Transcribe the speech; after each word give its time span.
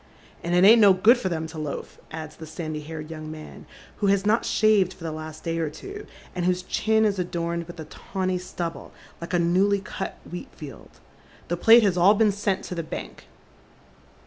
"And 0.43 0.55
it 0.55 0.63
ain't 0.63 0.81
no 0.81 0.93
good 0.93 1.19
for 1.19 1.29
them 1.29 1.45
to 1.45 1.59
loaf," 1.59 1.99
adds 2.09 2.35
the 2.35 2.47
sandy 2.47 2.79
haired 2.81 3.11
young 3.11 3.29
man, 3.29 3.67
who 3.97 4.07
has 4.07 4.25
not 4.25 4.45
shaved 4.45 4.93
for 4.93 5.03
the 5.03 5.11
last 5.11 5.43
day 5.43 5.59
or 5.59 5.69
two, 5.69 6.07
and 6.33 6.43
whose 6.45 6.63
chin 6.63 7.05
is 7.05 7.19
adorned 7.19 7.67
with 7.67 7.79
a 7.79 7.85
tawny 7.85 8.39
stubble 8.39 8.91
like 9.21 9.35
a 9.35 9.37
newly 9.37 9.79
cut 9.79 10.17
wheat 10.31 10.49
field." 10.55 10.99
The 11.49 11.57
plate 11.57 11.83
has 11.83 11.97
all 11.97 12.15
been 12.15 12.31
sent 12.31 12.63
to 12.63 12.73
the 12.73 12.81
bank." 12.81 13.27